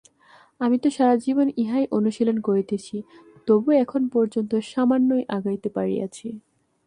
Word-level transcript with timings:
আমি 0.61 0.77
তো 0.83 0.87
সারাজীবন 0.89 1.47
ইহাই 1.57 1.85
অনুশীলন 1.91 2.37
করিতেছি, 2.39 2.95
তবু 3.47 3.69
এখন 3.83 4.01
পর্যন্ত 4.07 4.51
সামান্যই 4.71 5.23
আগাইতে 5.29 5.69
পারিয়াছি। 5.69 6.27